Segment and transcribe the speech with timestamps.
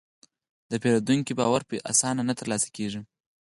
[0.71, 3.01] د پیرودونکي باور په اسانه نه ترلاسه کېږي.